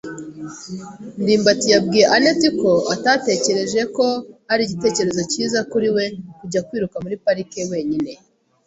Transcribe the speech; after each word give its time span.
ndimbati 1.21 1.67
yabwiye 1.73 2.05
anet 2.15 2.41
ko 2.61 2.71
atatekereje 2.93 3.81
ko 3.95 4.05
ari 4.51 4.61
igitekerezo 4.65 5.21
cyiza 5.31 5.59
kuri 5.71 5.87
we 5.95 6.05
kujya 6.39 6.61
kwiruka 6.67 6.97
muri 7.03 7.15
parike 7.25 7.61
wenyine. 7.71 8.11